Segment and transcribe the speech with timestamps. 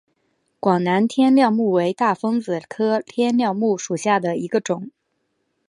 [0.59, 4.89] 广南天料木为大风子科天料木属下的一个种。